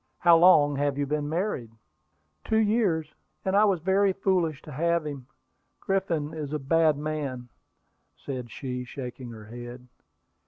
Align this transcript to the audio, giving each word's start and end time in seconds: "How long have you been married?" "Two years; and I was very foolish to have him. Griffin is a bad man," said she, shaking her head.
"How 0.17 0.35
long 0.35 0.75
have 0.77 0.97
you 0.97 1.05
been 1.05 1.29
married?" 1.29 1.69
"Two 2.43 2.57
years; 2.57 3.13
and 3.45 3.55
I 3.55 3.65
was 3.65 3.81
very 3.81 4.13
foolish 4.13 4.59
to 4.63 4.71
have 4.71 5.05
him. 5.05 5.27
Griffin 5.79 6.33
is 6.33 6.53
a 6.53 6.57
bad 6.57 6.97
man," 6.97 7.49
said 8.17 8.49
she, 8.49 8.83
shaking 8.83 9.29
her 9.29 9.45
head. 9.45 9.87